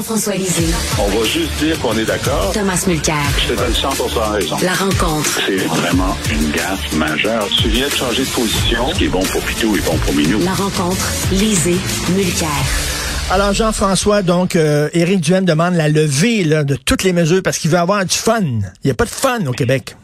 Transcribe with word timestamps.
Jean-François 0.00 0.34
Lisée. 0.34 0.74
On 0.98 1.08
va 1.08 1.24
juste 1.26 1.52
dire 1.58 1.78
qu'on 1.78 1.92
est 1.92 2.06
d'accord. 2.06 2.52
Thomas 2.54 2.82
Mulcair. 2.88 3.16
Je 3.36 3.52
te 3.52 3.58
donne 3.58 3.70
100% 3.70 4.32
raison. 4.32 4.56
La 4.62 4.72
rencontre. 4.72 5.42
C'est 5.46 5.58
vraiment 5.58 6.16
une 6.32 6.50
gaffe 6.52 6.94
majeure. 6.94 7.46
Tu 7.60 7.68
viens 7.68 7.86
de 7.86 7.92
changer 7.92 8.22
de 8.22 8.30
position. 8.30 8.88
Ce 8.88 8.94
qui 8.94 9.04
est 9.04 9.08
bon 9.08 9.20
pour 9.20 9.42
Pitou 9.42 9.76
est 9.76 9.84
bon 9.84 9.98
pour 9.98 10.14
Minou. 10.14 10.38
La 10.42 10.54
rencontre. 10.54 11.06
Lisée. 11.32 11.76
Mulcair. 12.16 12.48
Alors 13.30 13.52
Jean-François, 13.52 14.22
donc 14.22 14.56
euh, 14.56 14.88
Éric 14.94 15.20
Duhem 15.20 15.44
demande 15.44 15.74
la 15.74 15.90
levée 15.90 16.44
là, 16.44 16.64
de 16.64 16.76
toutes 16.76 17.02
les 17.02 17.12
mesures 17.12 17.42
parce 17.44 17.58
qu'il 17.58 17.70
veut 17.70 17.76
avoir 17.76 18.02
du 18.06 18.16
fun. 18.16 18.40
Il 18.40 18.86
n'y 18.86 18.90
a 18.90 18.94
pas 18.94 19.04
de 19.04 19.10
fun 19.10 19.44
au 19.46 19.52
Québec. 19.52 19.96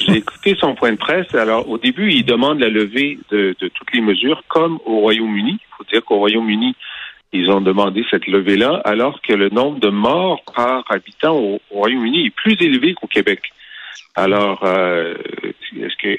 J'ai 0.00 0.16
écouté 0.16 0.56
son 0.58 0.74
point 0.74 0.92
de 0.92 0.96
presse. 0.96 1.26
Alors, 1.34 1.68
au 1.68 1.76
début, 1.76 2.10
il 2.10 2.24
demande 2.24 2.58
la 2.58 2.70
levée 2.70 3.18
de, 3.30 3.54
de 3.60 3.68
toutes 3.68 3.92
les 3.92 4.00
mesures, 4.00 4.42
comme 4.48 4.78
au 4.86 5.00
Royaume-Uni. 5.00 5.58
Il 5.60 5.76
faut 5.76 5.84
dire 5.92 6.02
qu'au 6.04 6.16
Royaume-Uni, 6.16 6.74
ils 7.32 7.50
ont 7.50 7.60
demandé 7.60 8.04
cette 8.10 8.26
levée-là, 8.26 8.80
alors 8.84 9.20
que 9.20 9.32
le 9.32 9.50
nombre 9.50 9.78
de 9.80 9.90
morts 9.90 10.42
par 10.54 10.84
habitant 10.88 11.36
au, 11.36 11.60
au 11.70 11.78
Royaume-Uni 11.80 12.26
est 12.26 12.34
plus 12.34 12.56
élevé 12.60 12.94
qu'au 12.94 13.06
Québec. 13.06 13.40
Alors, 14.14 14.60
euh, 14.64 15.14
est-ce 15.76 15.96
que 15.96 16.18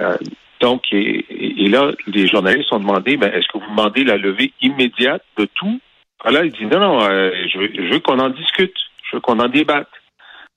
euh, 0.00 0.16
donc 0.60 0.82
et, 0.92 1.64
et, 1.64 1.68
là, 1.68 1.92
les 2.06 2.26
journalistes 2.26 2.72
ont 2.72 2.80
demandé, 2.80 3.16
ben, 3.16 3.32
est-ce 3.32 3.46
que 3.48 3.58
vous 3.58 3.70
demandez 3.70 4.04
la 4.04 4.16
levée 4.16 4.52
immédiate 4.60 5.22
de 5.36 5.46
tout? 5.54 5.80
Alors, 6.24 6.44
il 6.44 6.52
dit 6.52 6.66
non, 6.66 6.80
non, 6.80 7.02
euh, 7.02 7.30
je 7.52 7.58
veux, 7.58 7.70
je 7.74 7.92
veux 7.92 8.00
qu'on 8.00 8.18
en 8.18 8.30
discute, 8.30 8.74
je 9.04 9.16
veux 9.16 9.20
qu'on 9.20 9.38
en 9.38 9.48
débatte. 9.48 9.88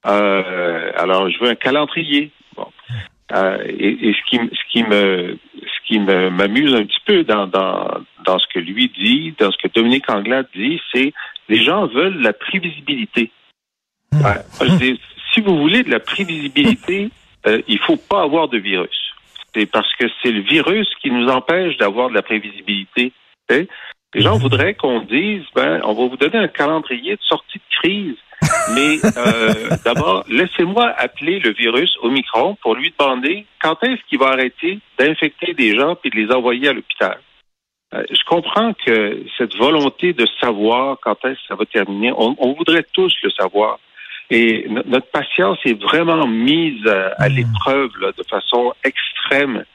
Euh, 0.08 0.92
alors, 0.98 1.30
je 1.30 1.40
veux 1.40 1.50
un 1.50 1.56
calendrier. 1.56 2.32
Bon. 2.56 2.68
Euh, 3.34 3.64
et, 3.68 4.10
et, 4.10 4.14
ce 4.14 4.30
qui, 4.30 4.38
ce 4.38 4.72
qui 4.72 4.84
me, 4.84 5.38
ce 5.56 5.88
qui 5.88 6.00
m'amuse 6.00 6.74
un 6.74 6.84
petit 6.86 7.00
peu 7.06 7.24
dans, 7.24 7.48
dans, 7.48 8.02
dans 8.26 8.40
ce 8.40 8.48
que 8.54 8.60
lui 8.60 8.90
dit, 8.90 9.34
dans 9.40 9.52
ce 9.52 9.58
que 9.58 9.68
Dominique 9.74 10.10
Anglade 10.10 10.48
dit, 10.56 10.80
c'est 10.94 11.14
les 11.50 11.64
gens 11.64 11.88
veulent 11.88 12.22
la 12.22 12.34
prévisibilité. 12.34 13.32
Ouais. 14.14 14.42
Je 14.62 14.76
dis, 14.76 15.00
si 15.34 15.42
vous 15.42 15.58
voulez 15.58 15.84
de 15.84 15.92
la 15.92 16.00
prévisibilité, 16.00 17.10
euh, 17.48 17.62
il 17.68 17.80
faut 17.80 17.98
pas 17.98 18.24
avoir 18.24 18.48
de 18.48 18.58
virus. 18.58 19.14
C'est 19.54 19.66
parce 19.66 19.94
que 19.96 20.06
c'est 20.22 20.32
le 20.32 20.42
virus 20.42 20.88
qui 21.02 21.12
nous 21.12 21.28
empêche 21.28 21.78
d'avoir 21.78 22.10
de 22.10 22.16
la 22.16 22.22
prévisibilité. 22.22 23.12
Les 23.50 24.22
gens 24.22 24.38
voudraient 24.38 24.76
qu'on 24.76 25.02
dise, 25.02 25.44
ben, 25.56 25.82
on 25.84 25.94
va 25.94 26.08
vous 26.08 26.18
donner 26.18 26.38
un 26.38 26.48
calendrier 26.48 27.16
de 27.16 27.22
sortie 27.22 27.60
de 27.60 27.76
crise. 27.82 28.16
Mais 28.74 28.98
euh, 29.18 29.70
d'abord, 29.84 30.24
laissez-moi 30.30 30.94
appeler 30.98 31.40
le 31.40 31.52
virus 31.52 31.96
au 32.02 32.10
micron 32.10 32.56
pour 32.62 32.76
lui 32.76 32.94
demander 32.98 33.46
quand 33.62 33.82
est-ce 33.84 34.02
qu'il 34.10 34.20
va 34.20 34.28
arrêter 34.28 34.80
d'infecter 34.98 35.54
des 35.54 35.76
gens 35.78 35.96
puis 35.96 36.10
de 36.10 36.16
les 36.16 36.32
envoyer 36.32 36.70
à 36.70 36.74
l'hôpital. 36.74 37.20
Euh, 37.94 38.04
je 38.10 38.24
comprends 38.26 38.74
que 38.74 39.24
cette 39.38 39.56
volonté 39.58 40.14
de 40.14 40.26
savoir 40.40 40.98
quand 41.02 41.24
est-ce 41.26 41.34
que 41.34 41.48
ça 41.50 41.56
va 41.56 41.66
terminer, 41.66 42.14
on, 42.16 42.36
on 42.40 42.54
voudrait 42.54 42.86
tous 42.94 43.14
le 43.24 43.30
savoir. 43.32 43.80
Et 44.30 44.66
notre 44.86 45.08
patience 45.12 45.58
est 45.66 45.80
vraiment 45.82 46.26
mise 46.26 46.88
à, 46.88 47.10
à 47.18 47.28
l'épreuve 47.28 47.92
de 48.18 48.24
façon 48.30 48.74
extrême. 48.84 49.66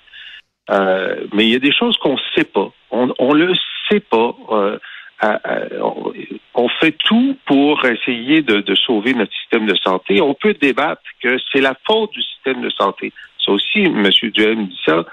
Euh, 0.71 1.27
mais 1.34 1.44
il 1.44 1.53
y 1.53 1.54
a 1.54 1.60
des 1.60 1.75
choses 1.75 1.97
qu'on 1.99 2.15
ne 2.15 2.21
sait 2.34 2.44
pas. 2.44 2.71
On, 2.91 3.12
on 3.19 3.34
le 3.34 3.53
sait 3.91 4.00
pas. 4.00 4.34
Euh, 4.50 4.78
à, 5.21 5.41
à, 5.44 5.60
on, 5.83 6.12
on, 6.54 6.69
fait 6.69 6.93
tout 6.93 7.37
pour 7.47 7.84
essayer 7.84 8.43
de, 8.43 8.60
de, 8.60 8.75
sauver 8.75 9.15
notre 9.15 9.33
système 9.34 9.66
de 9.66 9.75
santé. 9.77 10.21
On 10.21 10.34
peut 10.34 10.54
débattre 10.54 11.03
que 11.22 11.38
c'est 11.53 11.60
la 11.60 11.75
faute 11.87 12.12
du 12.12 12.22
système 12.22 12.60
de 12.62 12.71
santé. 12.71 13.12
Ça 13.44 13.53
aussi, 13.53 13.84
M. 13.84 14.09
Duhem 14.34 14.66
dit 14.66 14.81
ça. 14.84 15.04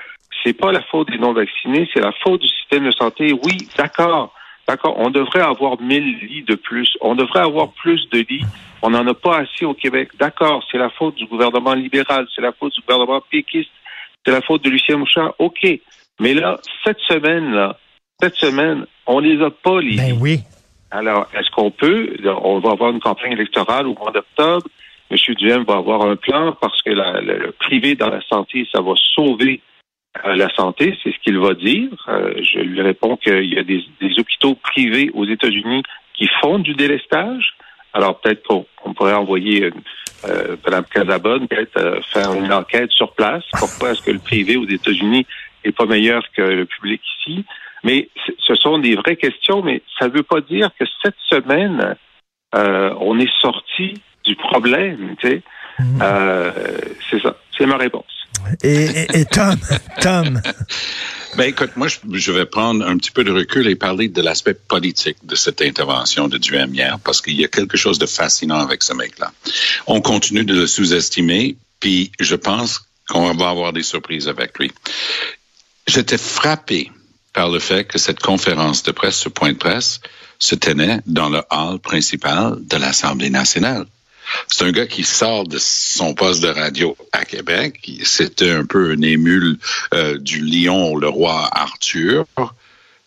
C'est 0.44 0.54
pas 0.54 0.72
la 0.72 0.82
faute 0.82 1.10
des 1.10 1.18
non-vaccinés, 1.18 1.90
c'est 1.94 2.02
la 2.02 2.12
faute 2.12 2.42
du 2.42 2.48
système 2.48 2.86
de 2.86 2.92
santé. 2.92 3.32
Oui, 3.32 3.68
d'accord. 3.78 4.34
D'accord, 4.68 4.96
on 4.98 5.10
devrait 5.10 5.42
avoir 5.42 5.80
1000 5.82 6.20
lits 6.20 6.44
de 6.44 6.56
plus. 6.56 6.98
On 7.02 7.16
devrait 7.16 7.42
avoir 7.42 7.72
plus 7.74 8.10
de 8.12 8.20
lits. 8.20 8.46
On 8.82 8.92
n'en 8.92 9.06
a 9.08 9.14
pas 9.14 9.40
assez 9.40 9.66
au 9.66 9.74
Québec. 9.74 10.12
D'accord, 10.18 10.64
c'est 10.72 10.78
la 10.78 10.90
faute 10.90 11.16
du 11.16 11.26
gouvernement 11.26 11.74
libéral, 11.74 12.28
c'est 12.34 12.42
la 12.42 12.54
faute 12.54 12.74
du 12.74 12.82
gouvernement 12.82 13.22
péquiste, 13.30 13.72
c'est 14.26 14.32
la 14.32 14.42
faute 14.42 14.64
de 14.64 14.70
Lucien 14.70 14.98
Mouchard. 14.98 15.34
OK. 15.40 15.68
Mais 16.20 16.34
là, 16.34 16.60
cette 16.86 17.00
semaine, 17.00 17.52
là, 17.52 17.78
cette 18.22 18.36
semaine, 18.36 18.86
on 19.06 19.20
les 19.20 19.42
a 19.42 19.50
pas, 19.50 19.82
les 19.82 19.98
ben 19.98 20.18
oui. 20.20 20.40
Alors, 20.92 21.28
est-ce 21.34 21.50
qu'on 21.52 21.72
peut, 21.72 22.16
on 22.44 22.60
va 22.60 22.72
avoir 22.72 22.92
une 22.92 23.00
campagne 23.00 23.34
électorale 23.34 23.88
au 23.88 23.96
mois 23.96 24.12
d'octobre, 24.12 24.68
M. 25.12 25.18
Duhem 25.36 25.64
va 25.64 25.76
avoir 25.76 26.04
un 26.04 26.16
plan 26.16 26.56
parce 26.62 26.82
que 26.84 26.92
la, 26.92 27.20
le, 27.20 27.38
le 27.38 27.52
privé 27.52 27.96
dans 27.96 28.10
la 28.10 28.22
santé, 28.22 28.68
ça 28.72 28.82
va 28.82 28.94
sauver 29.16 29.60
euh, 30.26 30.36
la 30.36 30.50
santé, 30.56 30.98
c'est 31.04 31.12
ce 31.12 31.20
qu'il 31.20 31.40
va 31.40 31.54
dire. 31.54 31.90
Euh, 32.08 32.34
je 32.42 32.60
lui 32.60 32.82
réponds 32.82 33.18
qu'il 33.18 33.54
y 33.54 33.58
a 33.58 33.64
des, 33.64 33.84
des, 34.00 34.20
hôpitaux 34.20 34.56
privés 34.56 35.10
aux 35.14 35.26
États-Unis 35.26 35.84
qui 36.14 36.30
font 36.42 36.60
du 36.60 36.76
délestage. 36.76 37.56
Alors 37.94 38.20
peut-être 38.20 38.44
qu'on 38.44 38.66
on 38.86 38.94
pourrait 38.94 39.14
envoyer 39.14 39.72
euh, 40.26 40.56
Mme 40.66 40.86
Casabonne, 40.86 41.48
peut-être 41.48 41.78
euh, 41.78 42.02
faire 42.14 42.34
une 42.34 42.52
enquête 42.52 42.92
sur 42.92 43.14
place. 43.14 43.44
Pourquoi 43.58 43.92
est-ce 43.92 44.02
que 44.02 44.12
le 44.12 44.20
privé 44.20 44.56
aux 44.58 44.68
États-Unis 44.68 45.26
est 45.64 45.72
pas 45.72 45.86
meilleur 45.86 46.24
que 46.36 46.42
le 46.42 46.66
public 46.66 47.02
ici? 47.20 47.46
Mais 47.84 48.10
ce 48.40 48.56
sont 48.56 48.78
des 48.78 48.96
vraies 48.96 49.18
questions, 49.18 49.62
mais 49.62 49.82
ça 50.00 50.08
ne 50.08 50.14
veut 50.14 50.24
pas 50.24 50.42
dire 50.42 50.70
que 50.80 50.86
cette 51.04 51.18
semaine, 51.30 51.96
euh, 52.56 52.94
on 53.00 53.20
est 53.20 53.32
sorti 53.42 54.02
du 54.24 54.36
problème. 54.36 55.16
Tu 55.20 55.28
sais. 55.28 55.42
Mmh. 55.80 56.00
Euh, 56.02 56.52
c'est 57.10 57.22
ça. 57.22 57.36
C'est 57.58 57.66
ma 57.66 57.78
réponse. 57.78 58.06
Et, 58.62 59.26
Tom, 59.32 59.58
Tom. 60.02 60.42
Ben 61.36 61.46
écoute, 61.46 61.72
moi 61.76 61.88
je, 61.88 62.32
vais 62.32 62.46
prendre 62.46 62.86
un 62.86 62.96
petit 62.98 63.10
peu 63.10 63.24
de 63.24 63.32
recul 63.32 63.68
et 63.68 63.76
parler 63.76 64.08
de 64.08 64.22
l'aspect 64.22 64.54
politique 64.54 65.18
de 65.24 65.36
cette 65.36 65.62
intervention 65.62 66.28
de 66.28 66.38
Duhem 66.38 66.76
parce 67.04 67.22
qu'il 67.22 67.40
y 67.40 67.44
a 67.44 67.48
quelque 67.48 67.76
chose 67.76 67.98
de 67.98 68.06
fascinant 68.06 68.60
avec 68.60 68.84
ce 68.84 68.94
mec-là. 68.94 69.32
On 69.88 70.00
continue 70.00 70.46
de 70.46 70.54
le 70.54 70.68
sous-estimer, 70.68 71.58
puis 71.80 72.12
je 72.20 72.36
pense 72.36 72.82
qu'on 73.10 73.34
va 73.34 73.50
avoir 73.50 73.74
des 73.74 73.84
surprises 73.84 74.28
avec 74.28 74.60
lui. 74.60 74.72
J'étais 75.88 76.20
frappé 76.20 76.92
par 77.34 77.50
le 77.50 77.60
fait 77.60 77.86
que 77.86 77.98
cette 77.98 78.20
conférence 78.20 78.84
de 78.84 78.92
presse, 78.92 79.18
ce 79.18 79.30
point 79.30 79.54
de 79.54 79.58
presse, 79.58 80.00
se 80.40 80.56
tenait 80.56 81.00
dans 81.08 81.30
le 81.30 81.42
hall 81.50 81.80
principal 81.80 82.58
de 82.60 82.78
l'Assemblée 82.78 83.30
nationale. 83.30 83.86
C'est 84.48 84.66
un 84.66 84.72
gars 84.72 84.88
qui 84.88 85.04
sort 85.04 85.48
de 85.48 85.58
son 85.60 86.14
poste 86.14 86.42
de 86.42 86.48
radio 86.48 86.96
à 87.12 87.26
Québec. 87.26 87.90
C'était 88.04 88.52
un 88.52 88.66
peu 88.66 88.92
un 88.92 89.02
émule 89.02 89.58
euh, 89.94 90.18
du 90.18 90.40
lion, 90.40 90.96
le 90.96 91.10
roi 91.10 91.50
Arthur. 91.52 92.26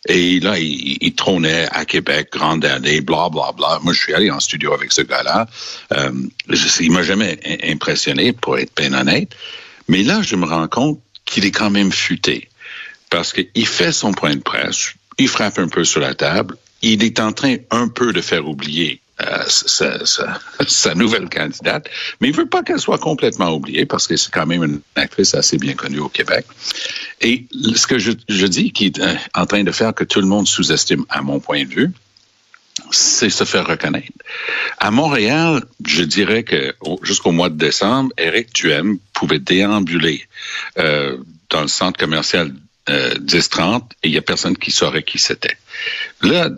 Et 0.08 0.38
là, 0.38 0.56
il, 0.58 1.14
trônait 1.14 1.66
à 1.72 1.84
Québec, 1.84 2.28
grande 2.32 2.64
année, 2.64 3.00
bla, 3.00 3.28
bla, 3.28 3.52
bla. 3.56 3.80
Moi, 3.82 3.92
je 3.92 4.00
suis 4.00 4.14
allé 4.14 4.30
en 4.30 4.38
studio 4.38 4.72
avec 4.72 4.92
ce 4.92 5.02
gars-là. 5.02 5.48
Euh, 5.96 6.12
je, 6.48 6.82
il 6.82 6.92
m'a 6.92 7.02
jamais 7.02 7.40
impressionné, 7.64 8.32
pour 8.32 8.58
être 8.58 8.72
bien 8.76 8.92
honnête. 8.92 9.34
Mais 9.88 10.04
là, 10.04 10.22
je 10.22 10.36
me 10.36 10.46
rends 10.46 10.68
compte 10.68 11.00
qu'il 11.24 11.44
est 11.44 11.50
quand 11.50 11.70
même 11.70 11.90
futé. 11.90 12.48
Parce 13.10 13.32
qu'il 13.32 13.66
fait 13.66 13.92
son 13.92 14.12
point 14.12 14.34
de 14.34 14.42
presse, 14.42 14.94
il 15.18 15.28
frappe 15.28 15.58
un 15.58 15.68
peu 15.68 15.84
sur 15.84 16.00
la 16.00 16.14
table, 16.14 16.56
il 16.82 17.02
est 17.02 17.18
en 17.18 17.32
train 17.32 17.56
un 17.70 17.88
peu 17.88 18.12
de 18.12 18.20
faire 18.20 18.48
oublier 18.48 19.00
euh, 19.22 19.44
sa, 19.48 20.04
sa, 20.04 20.40
sa, 20.66 20.94
nouvelle 20.94 21.28
candidate, 21.28 21.88
mais 22.20 22.28
il 22.28 22.34
veut 22.34 22.46
pas 22.46 22.62
qu'elle 22.62 22.80
soit 22.80 22.98
complètement 22.98 23.54
oubliée 23.54 23.86
parce 23.86 24.06
que 24.06 24.16
c'est 24.16 24.30
quand 24.30 24.46
même 24.46 24.62
une 24.62 24.80
actrice 24.94 25.34
assez 25.34 25.56
bien 25.56 25.74
connue 25.74 26.00
au 26.00 26.08
Québec. 26.08 26.44
Et 27.22 27.46
ce 27.74 27.86
que 27.86 27.98
je, 27.98 28.12
je 28.28 28.46
dis 28.46 28.72
qui 28.72 28.86
est 28.86 29.00
en 29.34 29.46
train 29.46 29.64
de 29.64 29.72
faire 29.72 29.94
que 29.94 30.04
tout 30.04 30.20
le 30.20 30.26
monde 30.26 30.46
sous-estime, 30.46 31.04
à 31.08 31.22
mon 31.22 31.40
point 31.40 31.64
de 31.64 31.70
vue, 31.70 31.92
c'est 32.90 33.30
se 33.30 33.44
faire 33.44 33.66
reconnaître. 33.66 34.12
À 34.78 34.90
Montréal, 34.90 35.64
je 35.84 36.02
dirais 36.02 36.42
que 36.42 36.74
jusqu'au 37.02 37.32
mois 37.32 37.48
de 37.48 37.56
décembre, 37.56 38.12
Eric 38.18 38.52
Duhem 38.54 38.98
pouvait 39.12 39.38
déambuler 39.38 40.26
euh, 40.78 41.16
dans 41.50 41.62
le 41.62 41.68
centre 41.68 41.98
commercial 41.98 42.52
euh, 42.88 43.14
10-30 43.14 43.82
et 44.02 44.08
il 44.08 44.12
y 44.12 44.18
a 44.18 44.22
personne 44.22 44.56
qui 44.56 44.70
saurait 44.70 45.02
qui 45.02 45.18
c'était. 45.18 45.56
Là, 46.22 46.50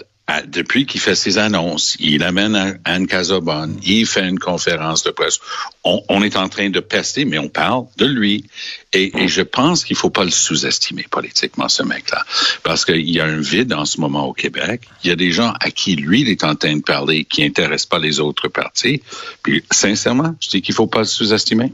Depuis 0.47 0.85
qu'il 0.85 1.01
fait 1.01 1.15
ses 1.15 1.39
annonces, 1.39 1.97
il 2.01 2.23
amène 2.23 2.79
Anne 2.85 3.07
Casobonne, 3.07 3.79
il 3.83 4.05
fait 4.05 4.29
une 4.29 4.39
conférence 4.39 5.03
de 5.03 5.11
presse. 5.11 5.41
On, 5.85 6.23
est 6.23 6.37
en 6.37 6.51
train 6.51 6.69
de 6.69 6.81
pester, 6.81 7.25
mais 7.25 7.39
on 7.39 7.49
parle 7.49 7.87
de 7.97 8.05
lui. 8.05 8.45
Et, 8.93 9.11
et 9.23 9.29
je 9.29 9.41
pense 9.41 9.85
qu'il 9.85 9.97
faut 9.97 10.11
pas 10.11 10.25
le 10.25 10.31
sous-estimer 10.31 11.07
politiquement, 11.11 11.71
ce 11.71 11.83
mec-là. 11.83 12.27
Parce 12.63 12.85
qu'il 12.85 13.09
y 13.09 13.21
a 13.21 13.25
un 13.25 13.41
vide 13.41 13.73
en 13.73 13.87
ce 13.87 14.01
moment 14.01 14.27
au 14.27 14.35
Québec. 14.35 14.83
Il 15.03 15.09
y 15.09 15.13
a 15.13 15.17
des 15.17 15.31
gens 15.31 15.55
à 15.61 15.71
qui 15.71 15.97
lui, 15.97 16.21
il 16.21 16.29
est 16.29 16.45
en 16.45 16.55
train 16.55 16.77
de 16.77 16.83
parler 16.83 17.25
qui 17.25 17.43
intéressent 17.43 17.87
pas 17.87 17.99
les 17.99 18.21
autres 18.21 18.49
partis. 18.49 19.03
Puis, 19.43 19.65
sincèrement, 19.71 20.37
je 20.41 20.51
dis 20.51 20.61
qu'il 20.63 20.75
faut 20.75 20.87
pas 20.87 21.01
le 21.01 21.05
sous-estimer. 21.07 21.73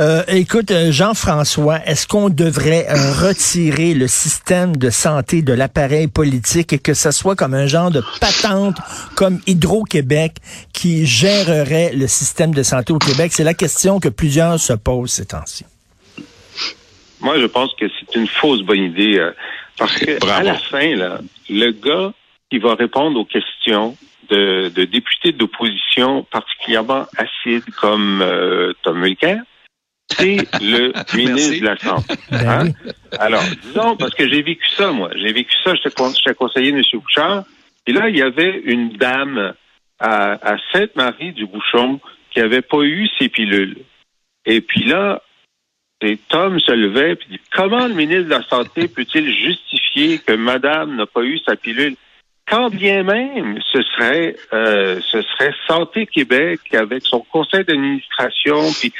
Euh, 0.00 0.22
écoute, 0.28 0.70
euh, 0.70 0.90
Jean-François, 0.90 1.78
est-ce 1.86 2.08
qu'on 2.08 2.28
devrait 2.28 2.86
euh, 2.88 3.28
retirer 3.28 3.94
le 3.94 4.08
système 4.08 4.76
de 4.76 4.90
santé 4.90 5.42
de 5.42 5.52
l'appareil 5.52 6.08
politique 6.08 6.72
et 6.72 6.78
que 6.78 6.94
ce 6.94 7.12
soit 7.12 7.36
comme 7.36 7.54
un 7.54 7.66
genre 7.66 7.90
de 7.90 8.02
patente 8.20 8.78
comme 9.14 9.38
Hydro-Québec 9.46 10.32
qui 10.72 11.06
gérerait 11.06 11.92
le 11.94 12.08
système 12.08 12.52
de 12.52 12.62
santé 12.64 12.92
au 12.92 12.98
Québec? 12.98 13.32
C'est 13.32 13.44
la 13.44 13.54
question 13.54 14.00
que 14.00 14.08
plusieurs 14.08 14.58
se 14.58 14.72
posent 14.72 15.12
ces 15.12 15.26
temps-ci. 15.26 15.64
Moi, 17.20 17.38
je 17.38 17.46
pense 17.46 17.72
que 17.74 17.86
c'est 17.88 18.18
une 18.18 18.26
fausse 18.26 18.62
bonne 18.62 18.82
idée. 18.82 19.24
parce 19.78 19.96
que 19.96 20.26
à 20.28 20.42
la 20.42 20.54
fin, 20.54 20.96
là, 20.96 21.20
le 21.48 21.70
gars 21.70 22.12
qui 22.50 22.58
va 22.58 22.74
répondre 22.74 23.18
aux 23.20 23.24
questions 23.24 23.96
de, 24.28 24.70
de 24.74 24.84
députés 24.84 25.30
d'opposition 25.30 26.24
particulièrement 26.24 27.06
acides 27.16 27.70
comme 27.80 28.24
Tom 28.82 28.98
Mulcair, 28.98 29.42
c'est 30.16 30.60
le 30.60 30.92
ministre 31.16 31.60
de 31.60 31.64
la 31.64 31.76
Santé. 31.76 32.14
Ben 32.30 32.48
Hein? 32.48 32.72
Alors, 33.18 33.42
disons, 33.62 33.96
parce 33.96 34.14
que 34.14 34.28
j'ai 34.28 34.42
vécu 34.42 34.66
ça, 34.76 34.92
moi. 34.92 35.10
J'ai 35.16 35.32
vécu 35.32 35.54
ça, 35.64 35.74
j'étais 35.74 36.34
conseiller 36.34 36.70
M. 36.70 36.82
Bouchard. 36.94 37.44
Et 37.86 37.92
là, 37.92 38.08
il 38.08 38.16
y 38.16 38.22
avait 38.22 38.60
une 38.64 38.90
dame 38.90 39.54
à, 39.98 40.54
à 40.54 40.56
Sainte-Marie-du-Bouchon 40.72 42.00
qui 42.30 42.40
avait 42.40 42.62
pas 42.62 42.82
eu 42.82 43.08
ses 43.18 43.28
pilules. 43.28 43.78
Et 44.46 44.60
puis 44.60 44.84
là, 44.84 45.22
et 46.02 46.18
Tom 46.28 46.58
se 46.58 46.72
levait 46.72 47.12
et 47.12 47.18
dit 47.30 47.40
Comment 47.52 47.86
le 47.86 47.94
ministre 47.94 48.24
de 48.24 48.30
la 48.30 48.42
Santé 48.42 48.88
peut-il 48.88 49.32
justifier 49.32 50.18
que 50.18 50.32
madame 50.32 50.96
n'a 50.96 51.06
pas 51.06 51.22
eu 51.22 51.38
sa 51.38 51.54
pilule? 51.54 51.94
Quand 52.48 52.70
bien 52.70 53.04
même 53.04 53.60
ce 53.72 53.82
serait 53.82 54.36
euh, 54.52 55.00
ce 55.00 55.22
serait 55.22 55.54
Santé 55.68 56.06
Québec 56.06 56.60
avec 56.72 57.04
son 57.06 57.20
conseil 57.20 57.64
d'administration, 57.64 58.58
puis 58.80 58.92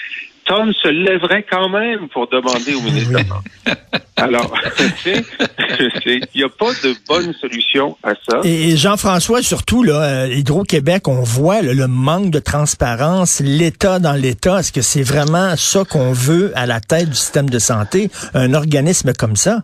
Tom 0.44 0.72
se 0.72 0.88
lèverait 0.88 1.44
quand 1.48 1.68
même 1.68 2.08
pour 2.08 2.28
demander 2.28 2.74
au 2.74 2.80
ministre 2.80 3.12
Santé. 3.12 3.50
Alors, 4.16 4.54
il 5.06 6.20
n'y 6.34 6.44
a 6.44 6.48
pas 6.48 6.70
de 6.82 6.94
bonne 7.08 7.32
solution 7.34 7.96
à 8.02 8.12
ça. 8.28 8.40
Et 8.44 8.76
Jean-François, 8.76 9.42
surtout, 9.42 9.82
là, 9.82 10.26
Hydro-Québec, 10.26 11.08
on 11.08 11.22
voit 11.22 11.62
là, 11.62 11.72
le 11.74 11.86
manque 11.88 12.30
de 12.30 12.38
transparence, 12.38 13.40
l'État 13.40 13.98
dans 13.98 14.12
l'État. 14.12 14.60
Est-ce 14.60 14.72
que 14.72 14.82
c'est 14.82 15.02
vraiment 15.02 15.56
ça 15.56 15.84
qu'on 15.84 16.12
veut 16.12 16.52
à 16.54 16.66
la 16.66 16.80
tête 16.80 17.08
du 17.08 17.16
système 17.16 17.50
de 17.50 17.58
santé, 17.58 18.10
un 18.34 18.54
organisme 18.54 19.12
comme 19.12 19.36
ça? 19.36 19.62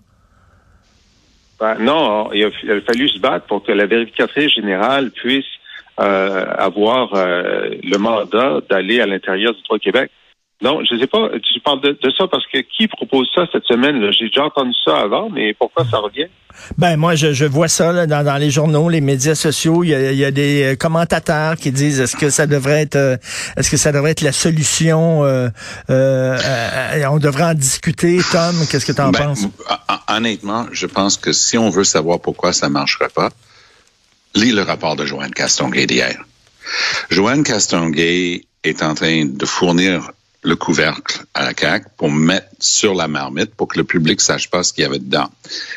Ben, 1.61 1.77
non, 1.81 2.33
il 2.33 2.45
a, 2.45 2.51
il 2.63 2.71
a, 2.71 2.81
fallu 2.81 3.09
se 3.09 3.19
battre 3.19 3.47
pour 3.47 3.65
que 3.65 3.73
la 3.73 3.87
vérificatrice 3.87 4.55
générale 4.55 5.11
puisse 5.11 5.45
euh, 6.01 6.45
avoir 6.57 7.15
euh, 7.15 7.71
le 7.83 7.99
mandat 7.99 8.61
d'aller 8.71 9.01
à 9.01 9.07
l'intérieur 9.07 9.53
du 9.53 9.81
Québec. 9.81 10.13
Non, 10.61 10.81
je 10.85 10.95
ne 10.95 11.01
sais 11.01 11.07
pas, 11.07 11.29
tu 11.41 11.61
parles 11.61 11.81
de, 11.83 11.91
de, 11.91 12.11
ça 12.19 12.27
parce 12.27 12.45
que 12.53 12.59
qui 12.59 12.89
propose 12.89 13.29
ça 13.33 13.47
cette 13.53 13.65
semaine? 13.65 14.11
J'ai 14.11 14.27
déjà 14.27 14.45
entendu 14.45 14.75
ça 14.85 14.99
avant, 14.99 15.31
mais 15.31 15.55
pourquoi 15.55 15.85
ça 15.89 15.99
revient? 15.99 16.27
Ben 16.77 16.97
moi, 16.97 17.15
je, 17.15 17.33
je 17.33 17.45
vois 17.45 17.69
ça 17.69 17.93
là, 17.93 18.09
dans, 18.09 18.25
dans, 18.25 18.37
les 18.37 18.51
journaux, 18.51 18.89
les 18.89 19.01
médias 19.01 19.37
sociaux. 19.37 19.85
Il 19.85 19.91
y 19.91 19.95
a, 19.95 20.11
il 20.11 20.19
y 20.19 20.25
a 20.25 20.33
des 20.33 20.77
commentateurs 20.79 21.55
qui 21.55 21.71
disent 21.71 22.01
est-ce 22.01 22.17
que 22.17 22.29
ça 22.29 22.49
devrait 22.49 22.83
être 22.83 22.97
euh, 22.97 23.17
est-ce 23.57 23.71
que 23.71 23.77
ça 23.77 23.93
devrait 23.93 24.11
être 24.11 24.23
la 24.23 24.33
solution? 24.33 25.25
Euh, 25.25 25.49
euh, 25.91 27.05
on 27.09 27.19
devrait 27.19 27.45
en 27.45 27.55
discuter. 27.55 28.19
Tom, 28.33 28.57
qu'est-ce 28.69 28.85
que 28.87 28.93
tu 28.93 29.01
en 29.01 29.11
ben, 29.11 29.27
penses? 29.27 29.47
Honnêtement, 30.09 30.67
je 30.73 30.87
pense 30.87 31.17
que 31.17 31.33
si 31.33 31.57
on 31.57 31.71
veut 31.71 31.85
savoir 31.85 32.21
pourquoi 32.21 32.53
ça 32.53 32.67
ne 32.67 32.73
marcherait 32.73 33.11
pas, 33.15 33.31
lis 34.35 34.51
le 34.51 34.63
rapport 34.63 34.97
de 34.97 35.07
Joanne 35.07 35.33
Castonguay 35.33 35.87
d'hier. 35.87 36.25
Joanne 37.11 37.45
Castonguay 37.45 38.43
est 38.65 38.83
en 38.83 38.95
train 38.95 39.25
de 39.25 39.47
fournir 39.47 40.11
le 40.43 40.55
couvercle 40.55 41.25
à 41.35 41.43
la 41.45 41.53
CAQ 41.59 41.87
pour 41.97 42.11
mettre 42.11 42.47
sur 42.61 42.95
la 42.95 43.09
marmite 43.09 43.55
pour 43.55 43.69
que 43.69 43.79
le 43.79 43.85
public 43.85 44.21
sache 44.21 44.49
pas 44.51 44.63
ce 44.63 44.73
qu'il 44.73 44.83
y 44.83 44.87
avait 44.87 45.01
dedans. 45.01 45.31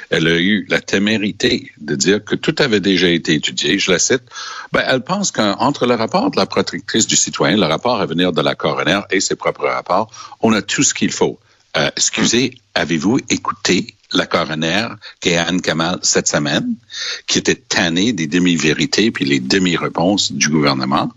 Elle 0.09 0.27
a 0.27 0.37
eu 0.37 0.65
la 0.69 0.79
témérité 0.81 1.71
de 1.79 1.95
dire 1.95 2.23
que 2.23 2.35
tout 2.35 2.55
avait 2.59 2.79
déjà 2.79 3.09
été 3.09 3.33
étudié. 3.33 3.79
Je 3.79 3.91
la 3.91 3.99
cite. 3.99 4.23
Ben, 4.71 4.83
elle 4.87 5.01
pense 5.01 5.31
qu'entre 5.31 5.87
le 5.87 5.95
rapport 5.95 6.29
de 6.29 6.37
la 6.37 6.45
protectrice 6.45 7.07
du 7.07 7.15
citoyen, 7.15 7.57
le 7.57 7.65
rapport 7.65 7.99
à 7.99 8.05
venir 8.05 8.33
de 8.33 8.41
la 8.41 8.53
coroner 8.53 9.01
et 9.09 9.19
ses 9.19 9.35
propres 9.35 9.67
rapports, 9.67 10.11
on 10.41 10.53
a 10.53 10.61
tout 10.61 10.83
ce 10.83 10.93
qu'il 10.93 11.11
faut. 11.11 11.39
Euh, 11.77 11.89
excusez, 11.95 12.57
avez-vous 12.75 13.19
écouté 13.29 13.95
la 14.13 14.25
coroner, 14.25 14.89
qui 15.21 15.29
est 15.29 15.37
Anne 15.37 15.61
Kamal, 15.61 15.99
cette 16.01 16.27
semaine, 16.27 16.75
qui 17.27 17.39
était 17.39 17.55
tannée 17.55 18.13
des 18.13 18.27
demi-vérités 18.27 19.09
puis 19.09 19.25
les 19.25 19.39
demi-réponses 19.39 20.33
du 20.33 20.49
gouvernement? 20.49 21.11